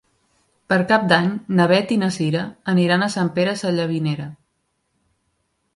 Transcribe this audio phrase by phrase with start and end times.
[0.71, 1.27] Per Cap d'Any
[1.59, 2.41] na Beth i na Cira
[2.75, 4.31] aniran a Sant Pere Sallavinera.